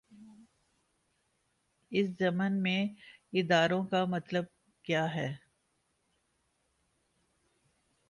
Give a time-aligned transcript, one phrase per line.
[1.91, 2.81] اس ضمن میں
[3.33, 4.45] اداروں کا مطلب
[4.85, 5.31] کیا ہے؟